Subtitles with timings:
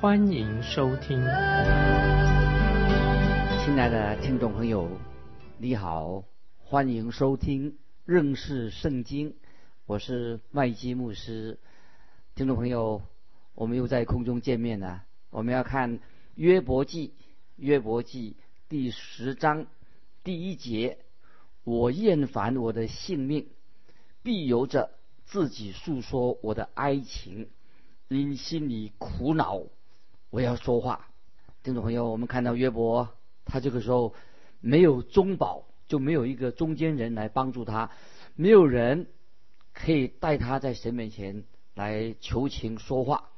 [0.00, 1.20] 欢迎收听。
[3.62, 4.88] 亲爱的听众朋友，
[5.58, 6.24] 你好，
[6.56, 9.36] 欢迎收听认识圣经，
[9.84, 11.58] 我是麦基牧师。
[12.34, 13.02] 听众朋友，
[13.54, 15.04] 我们又在空中见面了。
[15.28, 16.00] 我们要看
[16.34, 17.12] 约伯记，
[17.56, 18.38] 约伯记
[18.70, 19.66] 第十章
[20.24, 20.96] 第一节：
[21.62, 23.50] 我厌烦我的性命，
[24.22, 24.92] 必由着
[25.26, 27.50] 自己诉说我的哀情，
[28.08, 29.60] 因心里苦恼，
[30.30, 31.08] 我要说话。
[31.62, 33.08] 听众朋友，我们看到约伯，
[33.44, 34.14] 他这个时候
[34.60, 37.90] 没有中保，就没有一个中间人来帮助他，
[38.36, 39.08] 没有人
[39.74, 41.44] 可以带他在神面前。
[41.74, 43.30] 来求情说话，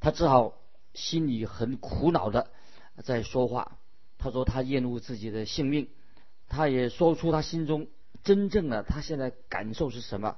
[0.00, 0.58] 他只好
[0.92, 2.50] 心里很苦恼的
[3.02, 3.78] 在说话。
[4.18, 5.88] 他说他厌恶自己的性命，
[6.48, 7.86] 他也说出他心中
[8.24, 10.36] 真正的他现在感受是什么。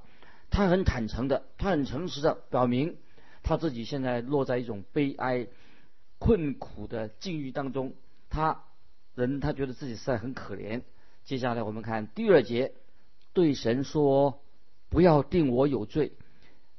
[0.49, 2.97] 他很坦诚的，他很诚实的表明
[3.43, 5.47] 他自己现在落在一种悲哀、
[6.21, 7.95] 困苦的境遇当中。
[8.29, 8.63] 他
[9.15, 10.83] 人他觉得自己实在很可怜。
[11.25, 12.73] 接下来我们看第二节，
[13.33, 14.39] 对神说
[14.89, 16.11] ：“不要定我有罪。”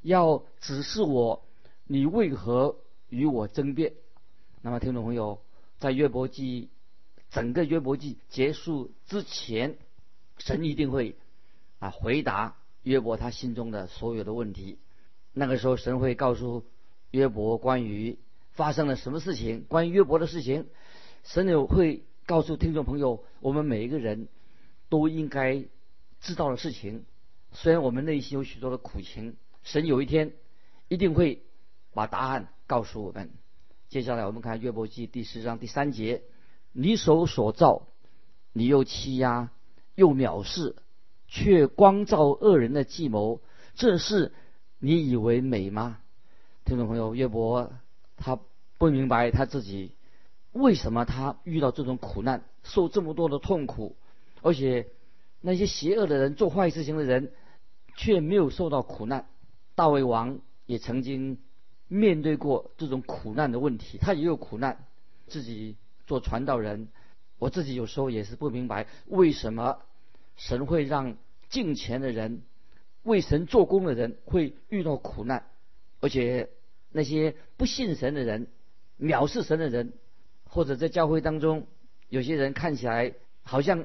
[0.01, 1.45] 要指示我，
[1.85, 2.77] 你为何
[3.09, 3.95] 与我争辩？
[4.61, 5.43] 那么，听众朋友，
[5.79, 6.71] 在约伯记
[7.31, 9.77] 整个约伯记结束之前，
[10.39, 11.17] 神一定会
[11.81, 14.79] 啊回答约伯他心中的所有的问题。
[15.33, 16.65] 那个时候，神会告诉
[17.11, 18.19] 约伯关于
[18.53, 20.67] 发生了什么事情，关于约伯的事情，
[21.25, 24.29] 神也会告诉听众朋友，我们每一个人
[24.89, 25.65] 都应该
[26.21, 27.05] 知道的事情。
[27.53, 29.37] 虽然我们内心有许多的苦情。
[29.63, 30.33] 神有一天
[30.89, 31.45] 一定会
[31.95, 33.31] 把答案告诉我们。
[33.89, 36.23] 接下来我们看约伯记第十章第三节：
[36.73, 37.87] 你手所造，
[38.53, 39.51] 你又欺压
[39.95, 40.75] 又藐视，
[41.29, 43.41] 却光照恶人的计谋，
[43.75, 44.33] 这是
[44.81, 46.01] 你以为美吗？
[46.65, 47.73] 听众朋友，约伯
[48.17, 48.41] 他
[48.83, 49.93] 不明白他自己
[50.51, 53.95] 为什么他遇到这种苦难，受这么多的痛苦，
[54.41, 54.89] 而且
[55.41, 57.31] 那些邪恶的人做坏事情的人
[57.95, 59.29] 却没有受到苦难。
[59.77, 61.39] 大卫王也曾经
[61.87, 64.85] 面对过这种苦难的问题，他也有苦难。
[65.29, 65.77] 自己
[66.09, 66.89] 做传道人，
[67.39, 69.79] 我自己有时候也是不明白，为什么
[70.35, 71.17] 神会让
[71.49, 72.43] 敬虔的人、
[73.05, 75.47] 为神做工的人会遇到苦难，
[76.01, 76.51] 而且
[76.91, 78.49] 那些不信神的人、
[78.99, 79.93] 藐视神的人，
[80.45, 81.67] 或者在教会当中，
[82.09, 83.85] 有些人看起来好像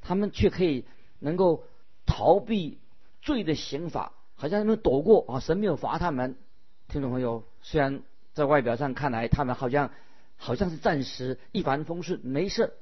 [0.00, 0.84] 他们却可以
[1.18, 1.64] 能够
[2.06, 2.78] 逃避
[3.22, 4.12] 罪的刑罚。
[4.34, 6.36] 好像他们躲过啊，神没有罚他们。
[6.88, 8.02] 听众朋友，虽然
[8.32, 9.90] 在外表上看来他们好像
[10.36, 12.72] 好像是暂时一帆风顺没事，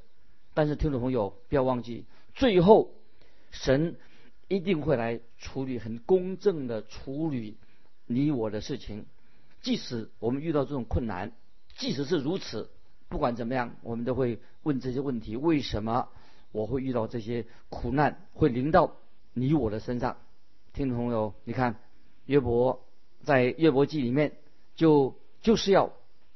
[0.54, 2.94] 但是听众朋友不要忘记，最后
[3.50, 3.96] 神
[4.46, 7.58] 一定会来处理很公正的处理
[8.06, 9.06] 你我的事情。
[9.60, 11.32] 即使我们遇到这种困难，
[11.78, 12.68] 即使是如此，
[13.08, 16.08] 不管怎么样，我们都会问这些问题：为什么
[16.52, 18.96] 我会遇到这些苦难，会临到
[19.32, 20.16] 你我的身上？
[20.74, 21.76] 听众朋友，你看，
[22.26, 22.84] 约伯
[23.22, 24.32] 在约伯记里面，
[24.74, 25.92] 就就是要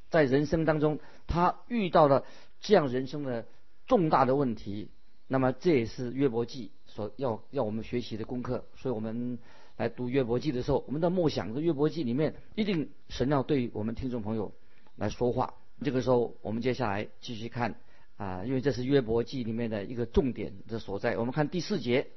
[0.09, 2.25] 在人生当中，他遇到了
[2.61, 3.45] 这样人生的
[3.85, 4.89] 重大的问题。
[5.27, 8.65] 那么这也是约伯记所要要我们学习的功课。
[8.75, 9.39] 所以我们
[9.77, 14.53] 来读约伯记的时候，我们的梦想，是约伯记里面一定神要对我们听众朋友
[14.95, 15.55] 来说话。
[15.83, 17.75] 这个时候，我们接下来继续看
[18.17, 21.17] 啊，因为这是约伯记里面的一个重点的所在。
[21.17, 22.07] 我们看第四节，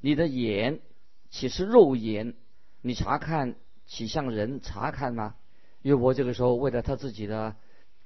[0.00, 0.80] 你的眼。
[1.28, 2.34] 岂是肉眼？
[2.82, 5.34] 你查看岂像人查看吗？
[5.82, 7.56] 约伯这个时候为了他自己的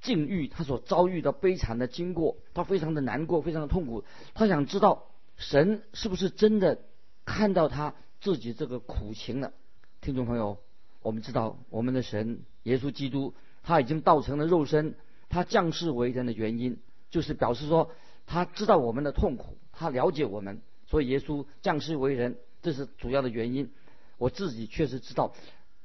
[0.01, 4.05] 境遇，他所遭遇的悲惨的经过，他非常的难过，非常的痛苦。
[4.33, 6.81] 他想知道神是不是真的
[7.27, 9.53] 看到他自己这个苦情了？
[10.01, 10.59] 听众朋友，
[11.03, 14.95] 我们知道我们的神耶稣基督他已经道成了肉身，
[15.29, 16.79] 他降世为人的原因，
[17.11, 17.91] 就是表示说
[18.27, 22.37] 他知道我们的痛苦，他了解我们，所以耶稣降世为人。
[22.63, 23.71] 这是主要的原因。
[24.19, 25.33] 我自己确实知道，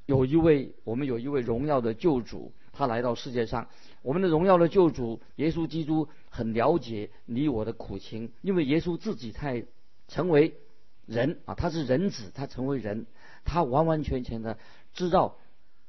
[0.04, 3.68] 有一位我们有一位荣耀的救主，他来到世界上。
[4.02, 9.64] 我们的荣耀的救主耶稣基督很了解你我的苦情，因为耶稣自己太
[10.06, 10.58] 成为
[11.06, 13.06] 人啊，他是人子，他成为人，
[13.46, 14.58] 他完完全全的
[14.92, 15.38] 知道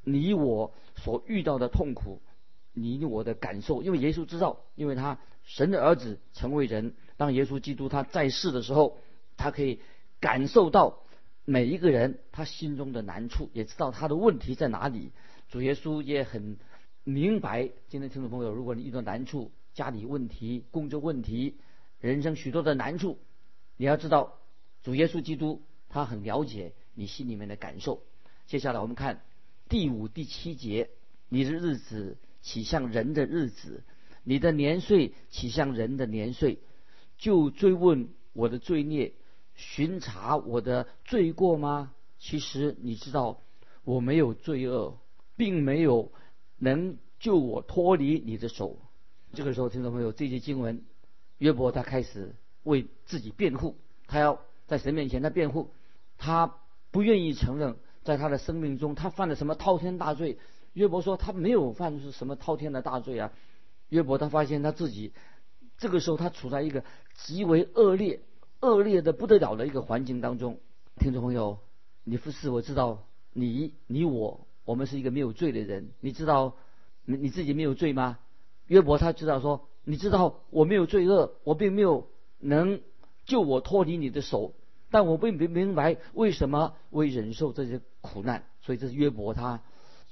[0.07, 2.21] 你我所遇到的痛苦。
[2.79, 8.99] 你我的感受，因为耶稣知道，因为他神的儿子成为人，当耶稣基督他在世的时候，
[9.35, 9.81] 他可以
[10.19, 10.99] 感受到
[11.43, 15.11] 每一个人他心中的难处，也知道他的问题在哪里。
[15.49, 16.59] 主耶稣也很
[17.03, 21.57] 明白，今天听众朋友，如果你遇到难处，家里问题、工作问题、
[21.99, 23.17] 人生许多的难处，
[23.75, 24.35] 你要知道，
[24.83, 28.03] 主耶稣基督他很了解你心里面的感受。
[28.45, 29.23] 接下来我们看
[29.67, 30.89] 第五、第七节，
[31.29, 32.17] 你的日子。
[32.39, 33.83] 起像人的日子，
[34.23, 36.59] 你的年岁起像人的年岁，
[37.17, 39.11] 就追问我的罪孽，
[39.53, 41.93] 巡查我的罪过吗？
[42.19, 43.41] 其实你知道
[43.83, 44.97] 我没有罪恶，
[45.35, 46.13] 并没有
[46.57, 48.79] 能救我脱离你的手。
[49.33, 50.85] 这个时候，听众朋友，这些经文，
[51.39, 52.33] 约伯他开始
[52.63, 53.75] 为自己辩护，
[54.05, 55.73] 他要在神面前他辩护，
[56.17, 56.55] 他
[56.91, 57.75] 不愿意承认
[58.07, 60.37] 在他的生命中他犯了什么滔天大罪。
[60.71, 63.33] 约伯说他没有犯是什么滔天的大罪啊！
[63.89, 65.11] 约伯他发现他自己
[65.77, 68.21] 这个时候他处在一个极为恶劣、
[68.61, 70.59] 恶劣的不得了的一个环境当中。
[70.95, 71.59] 听众朋友，
[72.05, 76.55] 你不是我知道你你我我们是一个没有罪的人，你知道
[77.03, 78.19] 你你自己没有罪吗？
[78.67, 82.07] 约伯他知道说，你知道我没有罪恶，我并没有
[82.39, 82.79] 能
[83.25, 84.53] 救我脱离你的手，
[84.91, 88.43] 但我并不明白为什么会忍受这些苦难。
[88.63, 89.61] 所以这是约伯他。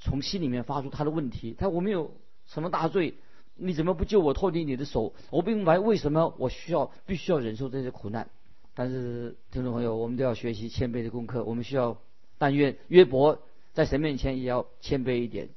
[0.02, 2.12] 从心里面发出他的问题，他我没有
[2.46, 3.16] 什么大罪，
[3.56, 5.14] 你怎么不救我脱离你的手？
[5.32, 8.30] 我不明白为什么我需要必须要忍受这些苦难。
[8.76, 11.44] 但是听众朋友，我们都要学习谦卑的功课。
[11.46, 11.98] 我们需要，
[12.38, 13.42] 但愿约伯
[13.74, 15.50] 在神面前也要谦卑一点。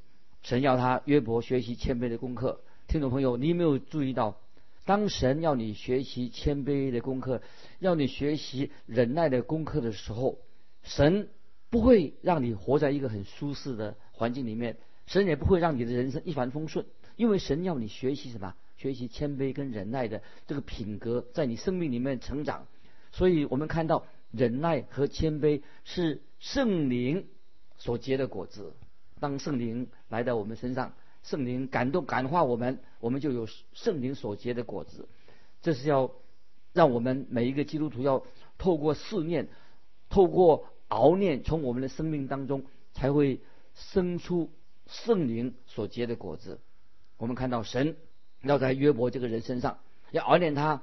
[0.43, 2.61] 神要他约伯学习谦卑的功课。
[2.87, 4.39] 听众朋友，你有没有注意到，
[4.87, 7.43] 当神要你学习谦卑的功课，
[7.81, 10.39] 要你学习忍耐的功课的时候，
[10.85, 11.29] 神
[11.71, 13.97] 不会让你活在一个很舒适的。
[14.13, 14.77] 环境里面，
[15.07, 16.85] 神也不会让你的人生一帆风顺，
[17.15, 18.55] 因为神要你学习什么？
[18.77, 22.67] 学习谦卑跟忍耐的这个品格，在你生命里面成长。
[23.13, 27.27] 所以我们看到忍耐和谦卑是圣灵
[27.77, 28.75] 所结的果子。
[29.21, 30.93] 当圣灵来到我们身上，
[31.23, 35.09] 圣灵感动感化我们，我们就有圣灵所结的果子。
[35.63, 36.13] 这是要
[36.73, 38.25] 让我们每一个基督徒要
[38.59, 39.49] 透过试炼，
[40.09, 43.41] 透过熬炼，从我们的生命当中才会。
[43.93, 44.51] 生出
[44.87, 46.59] 圣灵所结的果子，
[47.17, 47.97] 我们看到神
[48.43, 49.79] 要在约伯这个人身上
[50.11, 50.83] 要熬炼他，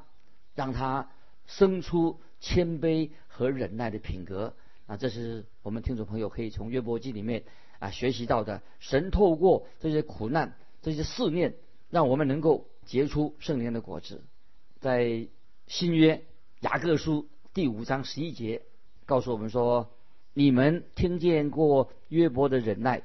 [0.53, 1.11] 让他
[1.45, 4.55] 生出谦卑和忍耐的品格
[4.87, 4.95] 啊！
[4.95, 7.43] 这是我们听众朋友可以从约伯记里面
[7.79, 8.61] 啊学习到的。
[8.79, 11.55] 神透过这些苦难、这些试炼，
[11.89, 14.23] 让我们能够结出圣灵的果子。
[14.79, 15.27] 在
[15.67, 16.23] 新约
[16.61, 18.61] 雅各书第五章十一节
[19.05, 19.91] 告诉我们说。
[20.37, 23.03] 你们听见过约伯的忍耐，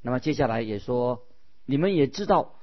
[0.00, 1.22] 那么接下来也说，
[1.66, 2.54] 你们也知道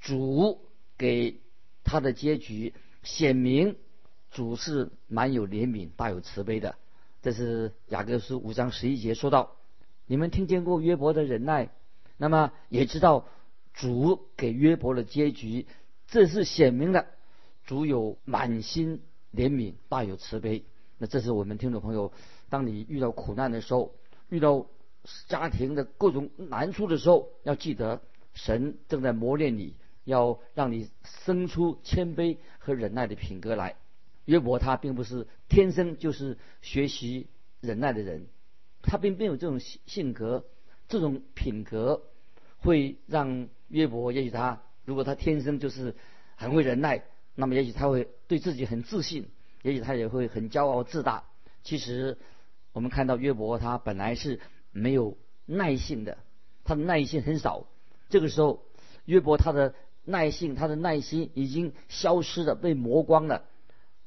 [0.00, 0.58] 主
[0.96, 1.42] 给
[1.84, 2.72] 他的结局
[3.02, 3.76] 显明，
[4.30, 6.76] 主是蛮有怜悯、大有慈悲的。
[7.20, 9.56] 这是雅各书五章十一节说到，
[10.06, 11.68] 你们听见过约伯的忍耐，
[12.16, 13.26] 那么也知道
[13.74, 15.66] 主给约伯的结局，
[16.06, 17.06] 这是显明的，
[17.66, 19.02] 主有满心
[19.34, 20.64] 怜悯、大有慈悲。
[20.98, 22.12] 那这是我们听众朋友。
[22.48, 23.94] 当你遇到苦难的时候，
[24.28, 24.66] 遇到
[25.28, 28.02] 家庭的各种难处的时候，要记得
[28.34, 33.76] 神正在磨练你，要让你生出谦卑和忍耐的品格来。
[34.24, 37.28] 约伯他并不是天生就是学习
[37.60, 38.26] 忍耐的人，
[38.82, 40.44] 他并没有这种性性格，
[40.88, 42.02] 这种品格
[42.58, 45.94] 会让约伯，也许他如果他天生就是
[46.36, 49.28] 很会忍耐，那么也许他会对自己很自信，
[49.62, 51.24] 也许他也会很骄傲自大。
[51.62, 52.18] 其实。
[52.74, 54.38] 我们看到约伯，他本来是
[54.70, 56.18] 没有耐性的，
[56.62, 57.66] 他的耐性很少。
[58.08, 58.62] 这个时候，
[59.04, 59.74] 约伯他的
[60.04, 63.46] 耐性、他的耐心已经消失了，被磨光了。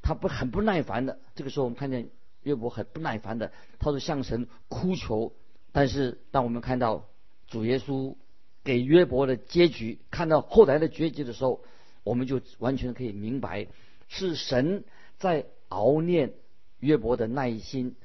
[0.01, 1.19] 他不很不耐烦的。
[1.35, 2.11] 这个时候，我们看见
[2.43, 5.33] 约伯很不耐烦的，他是向神哭求。
[5.73, 7.09] 但是，当我们看到
[7.47, 8.15] 主耶稣
[8.63, 11.61] 给约伯的结局，看到后来的结局的时候，
[12.03, 13.67] 我们就完全可以明白，
[14.07, 14.85] 是神
[15.21, 16.33] 在熬念
[16.79, 17.95] 约伯的耐心。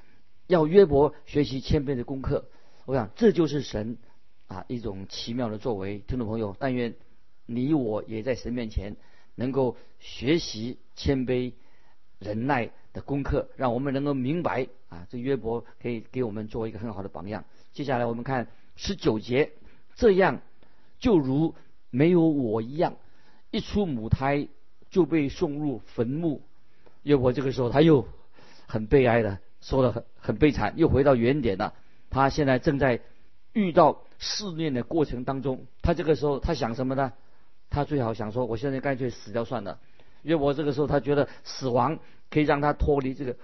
[0.47, 2.45] 要约伯学习谦卑的功课，
[2.85, 3.99] 我想这就是神
[4.47, 5.99] 啊一种奇妙的作为。
[6.07, 6.95] 听众朋友，但愿
[7.47, 8.97] 你我也在神面前
[9.35, 11.55] 能够学习谦卑、
[12.21, 17.45] 忍耐的功课，让我们能够明白啊，这约伯可以给我们做一个很好的榜样。
[17.73, 18.47] 接下来我们看
[18.77, 19.51] 十九节，
[19.97, 20.43] 这样
[21.01, 21.57] 就如
[21.91, 22.95] 没有我一样，
[23.51, 24.47] 一出母胎
[24.91, 26.43] 就被送入坟墓。
[27.07, 28.07] 约伯这个时候他又
[28.67, 29.39] 很悲哀的。
[29.63, 31.73] 说的很很悲惨，又回到原点了。
[32.09, 33.01] 他现在正在
[33.53, 35.67] 遇到试炼的过程当中。
[35.83, 37.13] 他这个时候他想什么呢？
[37.69, 39.81] 他最好想说，我现在干脆死掉算了。
[40.23, 41.99] 约伯这个时候他觉得死亡
[42.31, 43.37] 可以让他脱离这个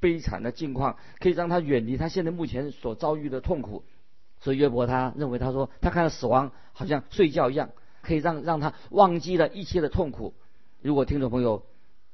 [0.00, 3.84] 悲惨的境况，可以让他远离他现在目前所遭遇的痛苦。
[4.40, 7.70] 所以约伯他认为，他说他看到死亡好像睡觉一样，
[8.02, 10.34] 可以让让他忘记了一切的痛苦。
[10.82, 11.64] 如果听众朋友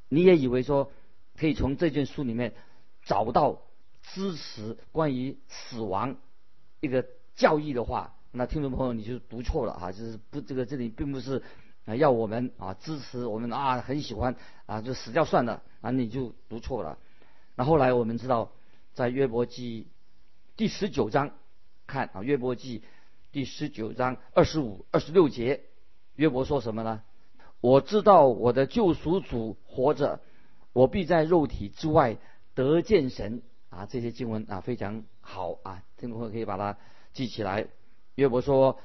[0.08, 0.90] 你也以为说
[1.36, 2.54] 可以从这卷书里面
[3.04, 3.62] 找到
[4.02, 6.16] 支持关于死亡
[6.80, 9.92] 一个教义的话，那听众朋友你就读错了啊！
[9.92, 11.42] 就是不这个这里并不是
[11.98, 14.36] 要我们啊支持我们啊很喜欢
[14.66, 16.98] 啊就死掉算了啊你就读错了。
[17.54, 18.52] 那后来我们知道
[18.94, 19.88] 在约伯记
[20.56, 21.32] 第十九章。
[21.88, 22.80] 看啊，《约伯记》
[23.30, 25.62] 第十九章二十五、二十六节，
[26.16, 27.04] 约伯说什么呢？
[27.60, 30.20] 我知道我的救赎主活着，
[30.72, 32.16] 我必在肉体之外
[32.54, 33.42] 得见神。
[33.70, 36.78] 啊，这些经文啊非常好啊，听众朋友可以把它
[37.12, 37.66] 记起来。
[38.14, 38.78] 约伯说：“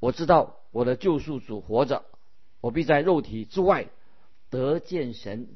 [0.00, 2.04] 我知道我的救赎主活着，
[2.60, 3.88] 我必在肉体之外
[4.50, 5.48] 得见神。”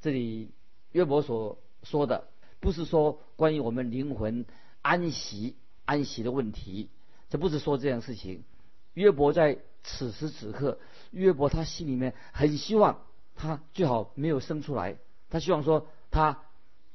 [0.00, 0.52] 这里
[0.92, 2.28] 约伯所说的，
[2.60, 4.46] 不是说关于我们灵魂
[4.82, 5.56] 安息。
[5.84, 6.88] 安息的问题，
[7.30, 8.44] 这不是说这样事情。
[8.94, 10.78] 约伯在此时此刻，
[11.10, 13.02] 约伯他心里面很希望
[13.36, 14.96] 他最好没有生出来，
[15.28, 16.42] 他希望说他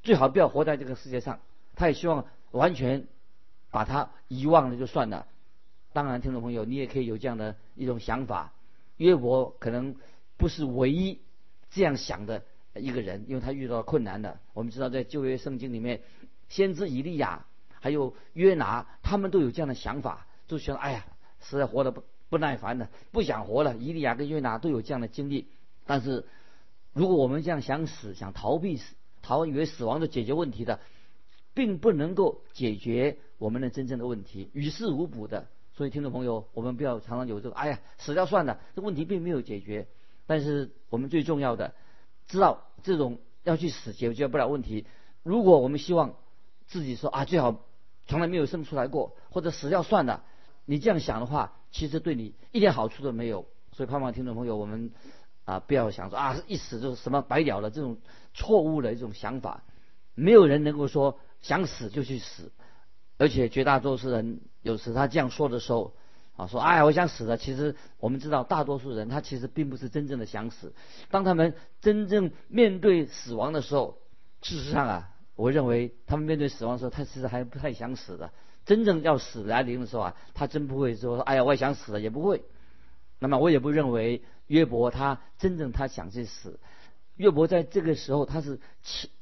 [0.03, 1.39] 最好不要活在这个世界上，
[1.75, 3.07] 他也希望完全
[3.71, 5.27] 把他遗忘了就算了。
[5.93, 8.53] 当然，听众朋友，你也可以有这样的一种想法。
[8.97, 9.95] 约伯可能
[10.37, 11.21] 不是唯一
[11.69, 12.43] 这样想的
[12.73, 14.39] 一个人，因为他遇到困难的。
[14.53, 16.01] 我们知道，在旧约圣经里面，
[16.49, 17.45] 先知以利亚。
[17.81, 21.05] 还有约拿，他们都有这样的想法，就觉得哎呀，
[21.39, 22.03] 实在活得不
[22.35, 23.77] 不耐烦的，不想活了。
[23.77, 25.47] 伊利亚跟约拿都有这样的经历。
[25.85, 26.25] 但是，
[26.91, 30.81] 如果我们这样想死、想逃避死、逃以为死亡就解决问题的，
[31.53, 35.47] 并不能够解决我们的真正的问题，于事无补的。
[35.77, 39.87] 所以，听众朋友，我们不要常常有这个，哎呀，死掉算了，这问题并没有解决。
[40.27, 41.73] 但是，我们最重要的，
[42.27, 44.85] 知道这种要去死解决不了问题。
[45.23, 46.15] 如果我们希望
[46.67, 47.61] 自己说啊，最好。
[48.07, 50.23] 从来没有生出来过，或者死掉算了。
[50.65, 53.45] 你这样想的话，其实对你一点好处都没有。
[53.73, 54.91] 所以，盼望听众朋友，我们
[55.43, 57.97] 啊不要想说啊一死就是什么白了了这种
[58.33, 59.63] 错误的一种想法。
[60.13, 62.53] 没有人能够说想死就去死，
[63.17, 65.93] 而且绝大多数人有时他这样说的时候
[66.37, 70.73] 啊说哎我想死了，其实我们知道大多数人他其实并不是真正的想死。
[71.11, 73.97] 当他们真正面对死亡的时候，
[74.41, 75.11] 事实上啊。
[75.37, 78.31] 我认为他们面对死亡的时候，他其实还不太想死的。
[78.65, 82.43] 真正要死来临的时候啊，他真不会说：“哎呀，我也想死了。”也不会。
[83.19, 86.59] 那么我也不认为约伯他真正他想去死。
[87.15, 88.59] 约伯在这个时候他是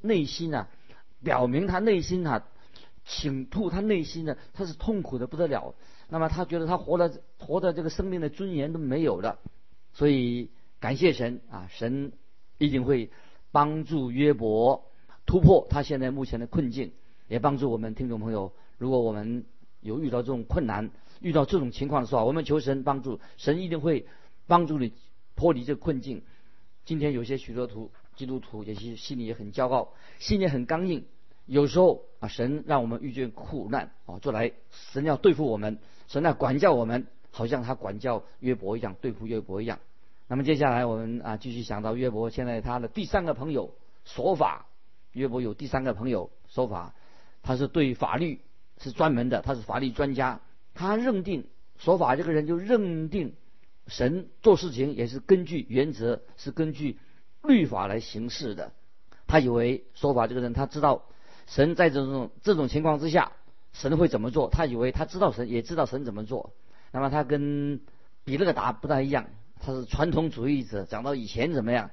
[0.01, 0.69] 内心啊，
[1.21, 2.45] 表明他内心啊
[3.05, 5.75] 倾吐，他内心的他是痛苦的不得了。
[6.09, 9.39] 那么他觉得他活的活的这个生命的尊严都没有了。
[9.93, 12.13] 所以感谢神啊，神
[12.57, 13.11] 一定会
[13.51, 14.85] 帮助约伯。
[15.25, 16.91] 突破他现在目前的困境，
[17.27, 18.53] 也帮助我们听众朋友。
[18.83, 19.45] 如果我们
[19.79, 24.05] 有遇到这种困难、遇到这种情况的时候，我们求神帮助，神一定会
[24.45, 24.91] 帮助你
[25.37, 26.21] 脱离这个困境。
[26.83, 31.05] 今天有些许多徒基督徒，也是心里也很骄傲，心里很刚硬。
[31.45, 39.79] 有时候啊，神让我们遇见苦难啊，就来神要对付我们，神要管教我们，好像他管教约伯一样，对付约伯一样。
[40.27, 43.73] 那么接下来我们啊，继续想到约伯现在他的第三个朋友
[44.03, 44.65] 说法。
[45.13, 46.93] 约伯有第三个朋友说法，
[47.43, 48.41] 他是对法律
[48.79, 50.41] 是专门的，他是法律专家。
[50.73, 53.35] 他认定说法这个人就认定
[53.87, 56.97] 神做事情也是根据原则，是根据
[57.43, 58.71] 律法来行事的。
[59.27, 61.03] 他以为说法这个人他知道
[61.47, 63.31] 神在这种这种情况之下，
[63.73, 64.49] 神会怎么做。
[64.49, 66.53] 他以为他知道神也知道神怎么做。
[66.91, 67.81] 那么他跟
[68.23, 69.27] 比勒达不太一样，
[69.59, 71.91] 他是传统主义者，讲到以前怎么样。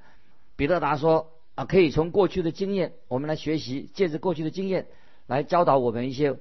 [0.57, 1.33] 比勒达说。
[1.57, 4.87] 啊，可以从过去的经验，我们来学习，借着过去的经验
[5.27, 6.39] 来教导我们一些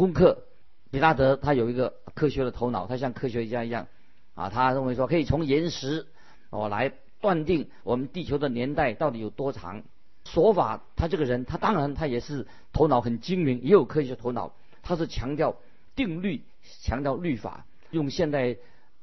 [0.00, 0.44] 功课。
[0.90, 3.86] 比拉德他有一个科学的头脑，他像科学家一样，
[4.34, 6.06] 啊，他认为说可以从岩石
[6.48, 6.90] 哦来
[7.20, 9.82] 断定我们地球的年代到底有多长。
[10.24, 15.56] 说法他这个人，他当然他也是头脑很精明，也有科学头脑，他是强调
[15.94, 16.42] 定律，
[16.82, 17.66] 强调律法。
[17.90, 18.56] 用现代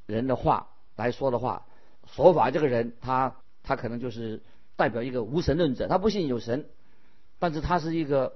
[0.08, 1.68] 人的话来说的话，
[2.12, 4.42] 说法这个人，他他可能就是。
[4.78, 6.68] 代表一个无神论者，他不信有神，
[7.40, 8.36] 但是他是一个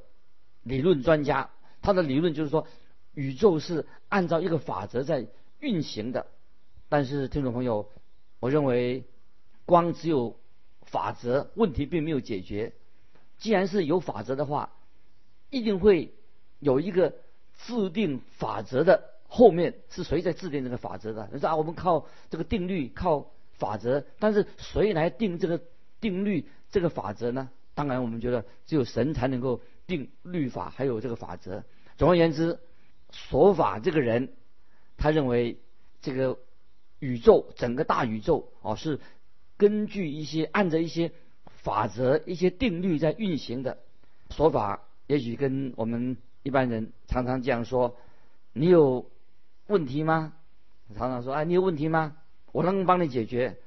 [0.63, 1.51] 理论专家。
[1.81, 2.67] 他的理论就是说，
[3.13, 5.27] 宇宙是按照一个法则在
[5.59, 6.27] 运行的。
[6.89, 7.89] 但是听众朋友，
[8.39, 9.05] 我认为
[9.65, 10.35] 光只有
[10.83, 12.73] 法则，问题并没有解决。
[13.37, 14.71] 既然是有法则的话，
[15.49, 16.13] 一定会
[16.59, 17.15] 有一个
[17.65, 21.29] 制定法则的后面是谁在制定这个法则的？
[21.33, 25.61] 你说啊，我们靠这个定律，靠法则，但是谁来定这个
[25.99, 27.49] 定律、这个法则呢？
[27.73, 29.61] 当然，我们觉得只有神才能够
[29.91, 31.65] 定律法，还有这个法则。
[31.97, 32.61] 总而言之，
[33.11, 34.31] 说法这个人，
[34.95, 35.59] 他认为
[36.01, 36.39] 这个
[36.99, 39.01] 宇宙整个大宇宙哦是
[39.57, 41.11] 根据一些按着一些
[41.45, 43.79] 法则、一些定律在运行的。
[44.29, 47.97] 说法也许跟我们一般人常常这样说
[48.53, 49.11] ：“你有
[49.67, 50.31] 问题吗？”
[50.95, 52.15] 常常说：“哎，你有问题吗？
[52.53, 53.57] 我能帮你解决。”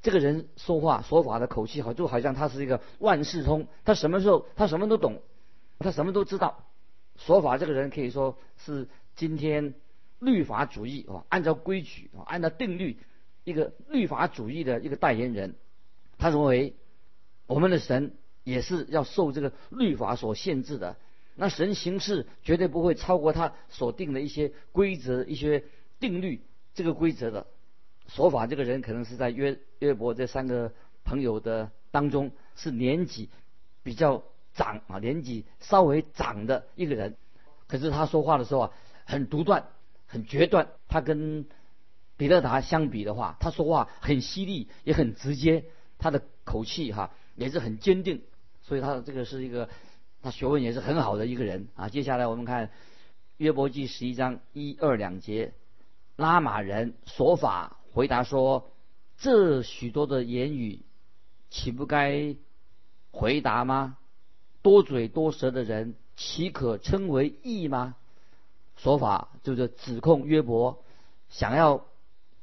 [0.00, 5.22] 这个人说话说法的口气好，就好像他是一个万事通，他什么时候他什么都懂，
[5.78, 6.64] 他什么都知道。
[7.16, 9.74] 说法这个人可以说是今天
[10.18, 12.96] 律法主义啊，按照规矩啊，按照定律，
[13.44, 15.54] 一个律法主义的一个代言人。
[16.18, 16.74] 他认为
[17.46, 18.14] 我们的神
[18.44, 20.96] 也是要受这个律法所限制的，
[21.34, 25.64] 那神行事绝对不会超过他所定的一些规则、一些
[26.00, 26.42] 定律
[26.74, 27.46] 这个规则的。
[28.08, 30.72] 说法这个人可能是在约约伯这三个
[31.04, 33.30] 朋友的当中是年纪
[33.82, 37.16] 比较长啊，年纪稍微长的一个人。
[37.66, 38.70] 可是他说话的时候啊，
[39.04, 39.68] 很独断，
[40.06, 40.68] 很决断。
[40.88, 41.46] 他跟
[42.16, 45.64] 比勒达相比的话，他说话很犀利，也很直接，
[45.98, 48.22] 他的口气哈也是很坚定。
[48.62, 49.68] 所以他这个是一个
[50.22, 51.88] 他学问也是很好的一个人啊。
[51.88, 52.70] 接下来我们看
[53.38, 55.52] 约伯记十一章一二两节，
[56.16, 57.78] 拉玛人说法。
[57.94, 58.70] 回答说
[59.18, 60.80] ：“这许多的言语，
[61.50, 62.36] 岂不该
[63.10, 63.98] 回答吗？
[64.62, 67.96] 多嘴多舌的人，岂可称为义吗？”
[68.76, 70.82] 说法就是指控约伯，
[71.28, 71.84] 想要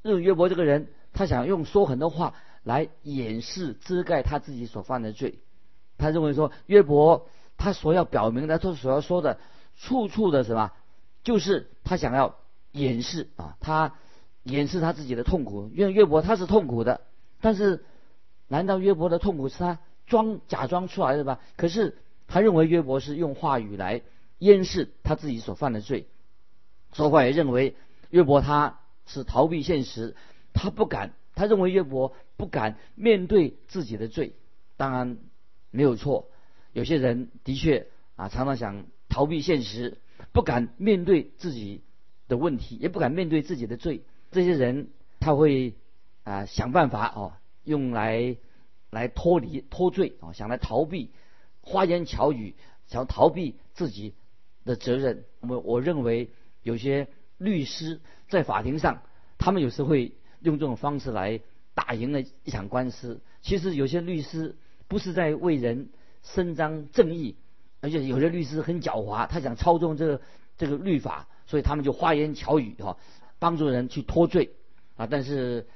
[0.02, 5.40] 认约伯这个人，他想用说很多话来掩饰、遮盖他自己所犯的罪。
[5.98, 9.40] 他认为说约伯他所要表明的，他所要说的，
[9.78, 10.72] 处处的什么，
[11.24, 12.36] 就是他想要
[12.72, 13.96] 掩饰啊，他。
[14.44, 17.02] 掩饰他自己的痛苦，因为约伯他是痛苦的，
[17.42, 17.84] 但是
[18.48, 21.40] 难道约伯的痛苦是他装假装出来的吧？
[21.58, 21.98] 可是
[22.30, 24.04] 他认为约伯是用话语来
[24.38, 26.08] 掩饰他自己所犯的罪。
[26.94, 27.76] 说话也认为
[28.10, 30.16] 约伯他是逃避现实，
[30.54, 34.34] 他不敢，他认为约伯不敢面对自己的罪。
[34.78, 35.18] 当然
[35.72, 36.30] 没有错，
[36.72, 39.98] 有些人的确啊常常想逃避现实，
[40.32, 41.82] 不敢面对自己
[42.28, 44.04] 的问题，也不敢面对自己的罪。
[44.32, 44.90] 这些人
[45.20, 45.74] 他会
[46.24, 48.38] 啊想办法哦，用来
[48.92, 51.12] 来脱离脱罪啊，想来逃避
[51.70, 52.56] 花言巧语，
[52.88, 54.16] 想逃避自己
[54.66, 55.24] 的责任。
[55.42, 56.32] 我我认为
[56.64, 59.04] 有些律师在法庭上，
[59.38, 61.40] 他们有时会用这种方式来
[61.76, 63.22] 打赢了一场官司。
[63.44, 64.56] 其实有些律师
[64.88, 65.90] 不是在为人
[66.24, 67.36] 伸张正义，
[67.82, 70.22] 而且有些律师很狡猾，他想操纵这个
[70.58, 72.98] 这个律法，所以他们就花言巧语哈。
[73.38, 74.50] 帮助人去脱罪
[74.98, 75.68] 啊，但是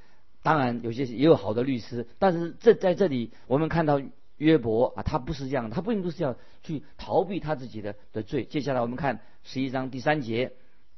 [0.41, 4.01] 当然有些也有好的律师，但是这在这里我们看到
[4.43, 8.43] 约伯啊，他不是这样，他并不是要去逃避他自己的的罪。
[8.43, 10.53] 接下来我们看十一章第三节，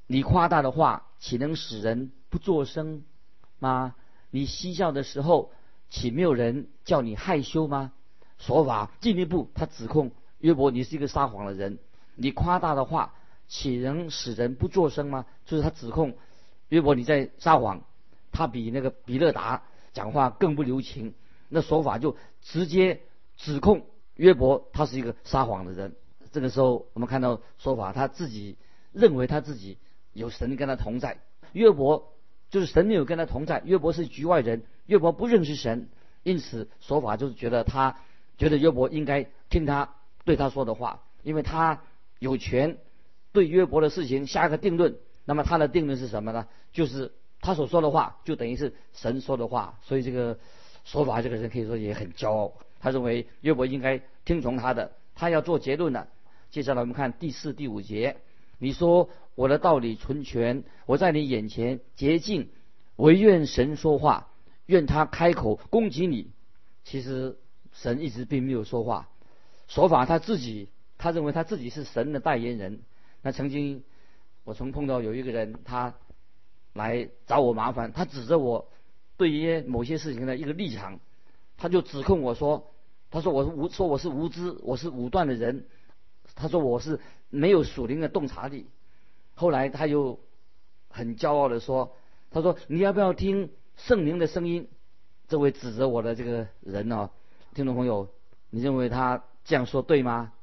[0.08, 3.04] 你夸大的话岂能使人不作声
[3.60, 3.96] 吗？
[4.32, 5.52] 你嬉笑的时候
[5.90, 7.92] 岂没有人叫你害羞吗？
[8.40, 11.78] 说法进一步，他指控约伯你是一个撒谎的人，
[12.16, 13.14] 你夸大的话
[13.48, 15.26] 岂能使人不作声吗？
[15.46, 16.18] 就是他指控。
[16.70, 17.84] 约伯你在撒谎，
[18.32, 19.62] 他比那个比勒达
[19.94, 21.14] 讲话更不留情，
[21.48, 23.02] 那说法就直接
[23.38, 25.96] 指控约伯他是一个撒谎的人。
[26.32, 28.58] 这个时候我们看到说法，他自己
[28.92, 29.78] 认为他自己
[30.14, 31.20] 有神跟他同在，
[31.54, 32.14] 约伯
[32.50, 35.90] 就是神没有跟他同在，约伯是局外人，约伯不认识神，
[36.24, 37.98] 因此说法就是觉得他
[38.38, 39.96] 觉得约伯应该听他
[40.26, 41.82] 对他说的话，因为他
[42.20, 42.78] 有权
[43.32, 44.98] 对约伯的事情下个定论。
[45.28, 46.48] 那么他的定论是什么呢？
[46.72, 49.80] 就是他所说的话，就等于是神说的话。
[49.82, 50.38] 所以这个
[50.84, 52.54] 说法，这个人可以说也很骄傲。
[52.86, 56.08] 他认为约伯应该听从他的，他要做结论的。
[56.52, 58.18] 接下来我们看第四、第五节。
[58.60, 62.48] 你说我的道理纯全，我在你眼前洁净，
[62.96, 64.28] 唯愿神说话，
[64.68, 66.30] 愿他开口攻击你。
[66.84, 67.40] 其实
[67.74, 69.10] 神一直并没有说话。
[69.68, 70.70] 说法他自己，
[71.00, 72.82] 他认为他自己是神的代言人。
[73.24, 73.84] 那曾经。
[74.44, 75.96] 我曾碰到有一个人，他
[76.74, 78.70] 来找我麻烦，他指着我
[79.18, 81.00] 对于某些事情的一个立场，
[81.58, 82.75] 他就指控我说，
[83.16, 85.68] 他说我是无说我是无知，我是武断的人，
[86.36, 87.00] 他说我是
[87.30, 88.66] 没有属灵的洞察力。
[89.36, 90.20] 后来他又
[90.90, 91.96] 很骄傲的说，
[92.30, 94.68] 他说你要不要听圣灵的声音？
[95.30, 97.10] 这位指责我的这个人呢，
[97.54, 98.10] 听众朋友，
[98.50, 100.34] 你认为他这样说对吗？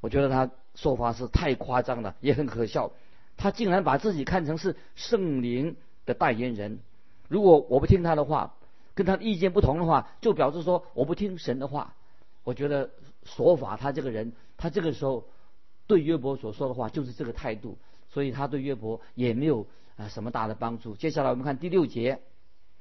[0.00, 2.92] 我觉得他说法是太夸张了，也很可笑。
[3.36, 6.78] 他竟然把自己看成是圣灵的代言人。
[7.28, 8.54] 如果我不听他的话，
[8.94, 11.94] 跟他的意见不同的话，就表示说我不听神的话。
[12.44, 12.90] 我觉得
[13.24, 15.28] 说法他这个人，他这个时候
[15.86, 17.78] 对约伯所说的话就是这个态度，
[18.08, 20.96] 所以他对约伯也没有啊什么大的帮助。
[20.96, 22.20] 接下来我们看第六节，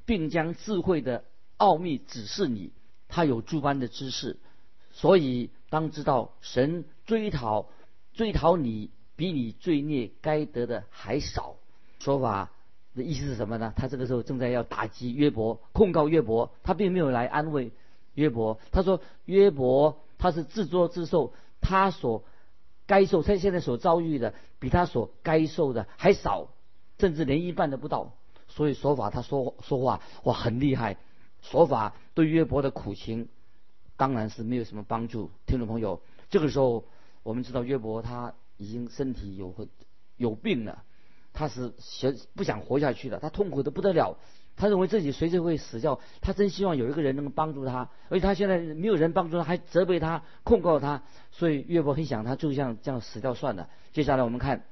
[0.06, 1.24] 并将智慧的
[1.58, 2.72] 奥秘指示你，
[3.08, 4.38] 他有诸般的知识，
[4.92, 7.70] 所以当知道神追讨
[8.14, 11.56] 追讨你，比你罪孽该得的还少。
[12.00, 12.50] 说法
[12.96, 13.74] 的意思是什么呢？
[13.76, 17.72] 他这个时候正在要打击约伯，控告约伯，他并没有来安慰。
[18.14, 22.24] 约伯他说：“约伯他是自作自受，他所
[22.86, 26.50] 该受，他现在所遭遇的比他所该受的还少，
[27.00, 28.14] 甚至连一半都不到。
[28.48, 30.98] 所以说法他说说话哇很厉害，
[31.42, 33.30] 说法对约伯的苦情
[33.96, 35.32] 当然是没有什么帮助。
[35.46, 36.84] 听众朋友，这个时候
[37.24, 39.56] 我们知道约伯他已经身体有
[40.18, 40.84] 有病了，
[41.32, 44.18] 他是想不想活下去了，他痛苦的不得了。”
[44.56, 53.70] 他认为自己随时会死掉，他真希望有一个人能够帮助他，而且他现在没有人帮助他，还责备他、控告他，所以约伯很想他就像这样死掉算了。
[53.92, 54.66] 接下来我们看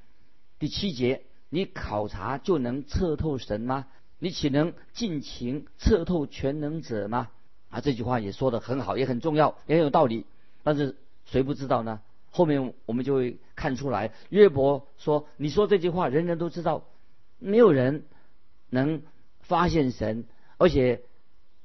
[0.59, 3.87] 第七节：你考察就能测透神吗？
[4.19, 7.29] 你岂能尽情测透全能者吗？
[7.69, 10.25] 啊，这句话也说的很好，也很重要，也很有道理。
[10.61, 12.01] 但是谁不知道呢？
[12.29, 16.83] 后面我们就会看出来，约伯说：“你说这句话，人人都知道，
[17.39, 18.03] 没有人
[18.69, 19.01] 能。”
[19.49, 20.25] 发现神，
[20.57, 21.01] 而且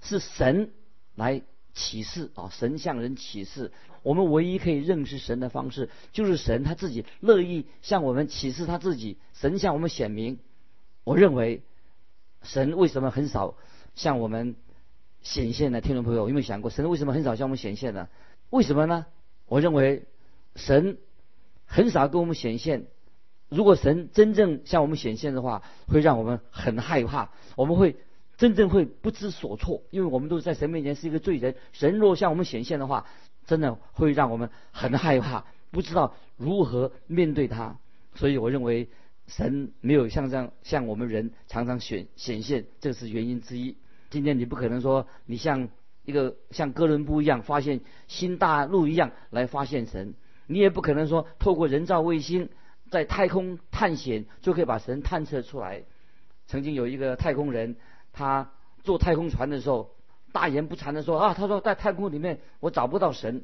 [0.00, 0.72] 是神
[1.14, 1.42] 来
[1.74, 2.48] 启示啊！
[2.50, 9.18] 神向人启示，我们唯一可以认识神的方式，就是神他自己乐意向我们启示他自己。
[9.34, 10.38] 神向我们显明。
[11.04, 11.62] 我认为，
[12.42, 13.56] 神为什么很少
[13.94, 14.56] 向我们
[15.20, 15.82] 显现呢？
[15.82, 18.08] 听众朋友有没有想过，神为什么很少向我们显现呢？
[18.48, 19.04] 为什么呢？
[19.44, 20.06] 我认为，
[20.56, 20.96] 神
[21.66, 22.86] 很少跟我们显现。
[23.48, 27.96] 如果神真正向我们显现的话，会让我们很害怕，我们会
[28.36, 31.54] 真正会不知所措，因为我们都在神面前是一个罪人。
[31.72, 33.06] 神若向我们显现的话，
[33.46, 37.78] 真的会让我们很害怕，不知道如何面对他。
[38.14, 38.88] 所以我认为
[39.28, 43.76] 神没有像这样向我们人常常显显现，这是原因之一。
[44.10, 45.68] 今天你不可能说你像
[46.04, 50.14] 一个像哥伦布一样发现新大陆一样来发现神，
[50.46, 52.48] 你也不可能说透过人造卫星。
[52.94, 55.82] 在太空探险就可以把神探测出来。
[56.46, 57.74] 曾经有一个太空人，
[58.12, 58.52] 他
[58.84, 59.90] 坐太空船的时候，
[60.30, 63.42] 大言不惭地说啊，他说在太空里面我找不到神，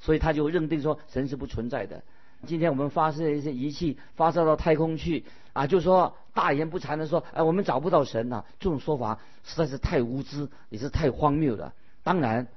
[0.00, 2.04] 所以他就认定说神是不存在的。
[2.46, 11.72] 今天我们发射一些仪器发射到太空去啊，就说大言不惭地说，哎，我们找不到神呐，这种说法实在是太无知，也是太荒谬了。
[12.02, 12.48] 当然，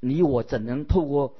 [0.00, 1.36] 你我怎能透过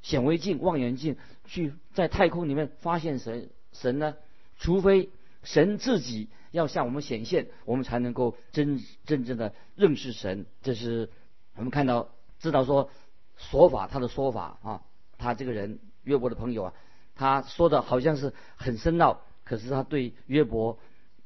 [0.00, 3.50] 显微镜、望远镜去在太空里面发现神？
[3.72, 4.16] 神呢？
[4.58, 5.10] 除非
[5.42, 10.46] 神自己要向我们显现，我们才能够真真正的认识神。
[10.62, 11.08] 这是
[11.56, 12.90] 我们看到知道说
[13.36, 14.82] 说法他的说法啊，
[15.16, 16.74] 他这个人约伯的朋友啊，
[17.14, 20.78] 他说的好像是很深奥，可是他对约伯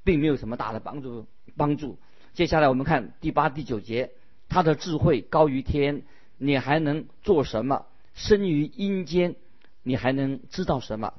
[0.05, 1.27] 并没有什么大的帮助。
[1.57, 1.99] 帮助。
[2.33, 4.11] 接下来我们看第八、第九节，
[4.49, 6.03] 他的智慧高于天，
[6.37, 7.87] 你还能做什么？
[8.13, 9.37] 生于阴间，
[9.85, 11.15] 你还能知道什么？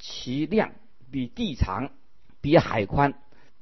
[0.00, 0.72] 其量
[1.12, 1.92] 比地长，
[2.40, 3.14] 比海宽。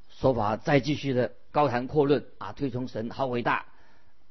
[0.08, 3.66] 说法再继续的高谈阔论啊，推崇神好伟大。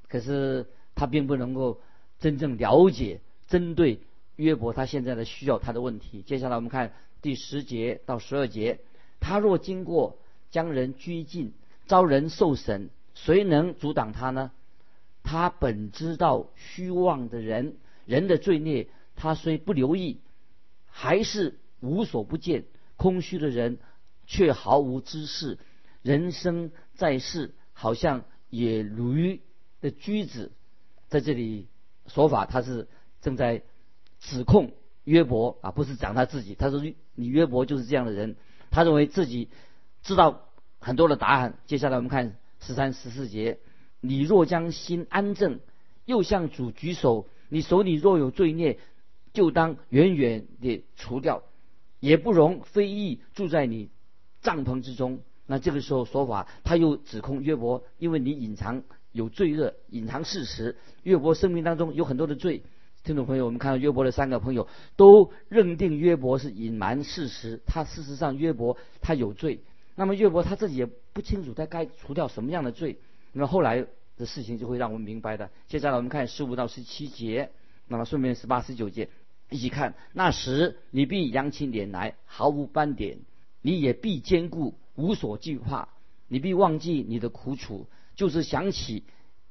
[0.08, 0.66] 可是
[0.96, 1.82] 他并不能够
[2.20, 4.00] 真正了解针对
[4.38, 6.22] 约伯他现在的需要他的问题。
[6.22, 8.80] 接下来我们看第十节到十二节，
[9.20, 10.18] 他若经过
[10.50, 11.54] 将人拘禁，
[11.86, 14.52] 遭人受审，谁能阻挡他呢？
[15.24, 20.22] 他本知道虚妄的人人的罪孽，他虽不留意，
[20.88, 21.60] 还是。
[21.80, 23.80] 无所不见，空虚的人
[24.26, 25.58] 却毫无知识。
[26.02, 29.42] 人生在世，好像野驴
[29.82, 30.52] 的驹子。
[31.10, 31.68] 在这里
[32.08, 32.88] 说法，他是
[33.22, 33.64] 正在
[34.20, 34.72] 指控
[35.04, 36.56] 约伯啊，不是讲他自己。
[36.56, 36.82] 他说
[37.16, 38.36] ：“你约伯就是这样的人。”
[38.72, 39.50] 他认为自己
[40.04, 41.58] 知道很多的答案。
[41.66, 43.60] 接下来我们看十三、十四节
[44.02, 45.60] ：“你若将心安正，
[46.06, 48.80] 又向主举手，你手里若有罪孽，
[49.34, 51.44] 就当远远地除掉。”
[52.00, 53.90] 也不容非议住在你
[54.42, 55.20] 帐篷之中。
[55.46, 60.76] 那这个时候说法，他又指控约伯，因为你隐藏有罪恶，隐藏事实。
[61.04, 62.64] 约伯生命当中有很多的罪。
[63.04, 69.62] 听众朋友，我们看到约伯的三个朋友都认定约伯是隐瞒事实，他事实上约伯他有罪。
[69.96, 72.98] 那么约伯他自己也不清楚他该除掉什么样的罪。
[73.32, 75.50] 那么后来的事情就会让我们明白的。
[75.68, 77.52] 接下来我们看十五到十七节，
[77.88, 79.08] 那么顺便十八十九节。
[79.50, 83.20] 一起看，那时你必扬起脸来，毫无斑点；
[83.62, 85.90] 你也必坚固，无所惧怕。
[86.28, 89.04] 你必忘记你的苦楚，就是想起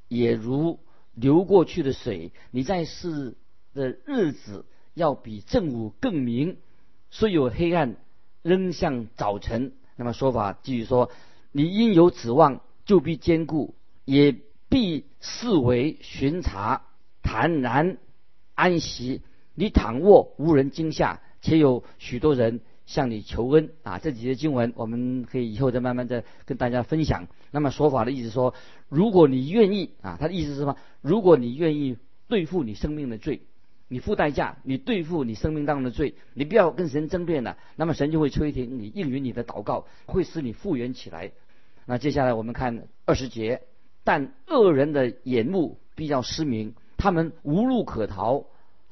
[0.09, 0.78] 也如
[1.14, 2.32] 流过去的水。
[2.50, 3.35] 你在世
[3.72, 6.59] 的日子要比正午更明，
[7.11, 7.96] 虽有黑暗，
[8.42, 9.72] 仍像早晨。
[9.96, 11.11] 那么说法继续说：
[11.52, 14.37] 你因有指望，就必坚固，也
[14.68, 16.82] 必视为巡查，
[17.22, 17.96] 坦然
[18.54, 19.22] 安息。
[19.56, 23.98] 你躺卧无人惊吓，且有许多人向你求恩啊！
[23.98, 27.26] 这几节经文，我们可以以后再慢慢的跟大家分享。
[27.50, 28.54] 那么说法的意思说，
[28.88, 30.76] 如果你愿意啊，他的意思是什么？
[31.00, 31.96] 如果你愿意
[32.28, 33.40] 对付你生命的罪，
[33.88, 41.32] 你付代价，你对付你生命当中的罪，你不要跟神争辩了，那么神就会垂听你，应允你的祷告，会使你复原起来。
[41.86, 43.62] 那接下来我们看二十节，
[44.04, 48.44] 但恶人的眼目必要失明，他们无路可逃。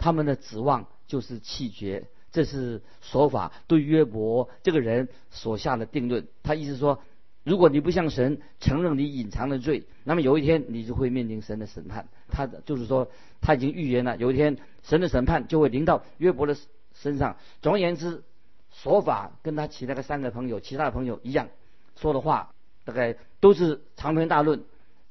[0.05, 6.29] 他们的指望就是气绝，这是说法对约伯这个人所下的定论。
[6.43, 7.01] 他意思说，
[7.43, 12.07] 如果你不向神承认你隐藏的罪，那么有一天你就会面临神的审判。
[12.29, 16.55] 他就是说，他已经预言了，有一天神的审判就会临到约伯的
[16.93, 17.39] 身上。
[17.63, 18.23] 总而言之，
[18.71, 21.49] 说法跟他其他的三个朋友、其他的朋友一样，
[21.97, 22.53] 说的话
[22.85, 24.65] 大概都是长篇大论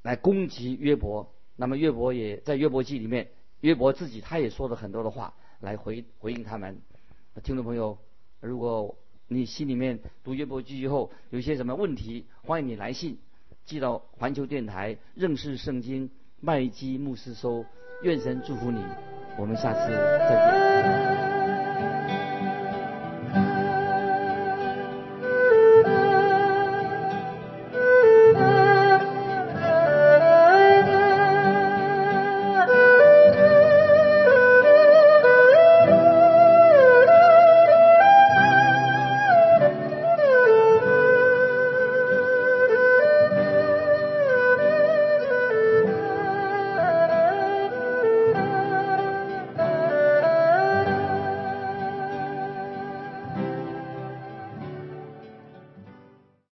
[0.03, 1.33] 来攻击约伯。
[1.55, 3.29] 那么约伯也在约伯记里面。
[3.63, 6.81] 约伯自己他也说了很多的话来回回应他们。
[7.43, 7.97] 听众朋友，
[8.41, 8.97] 如果
[9.29, 13.17] 你心里面读约伯记以后有些什么问题，欢迎你来信
[13.63, 16.09] 寄到环球电台认识圣经
[16.41, 17.65] 麦基牧师收。
[18.01, 18.83] 愿神祝福你，
[19.39, 21.12] 我们下次再见。